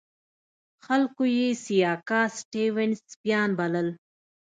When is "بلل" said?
3.59-3.87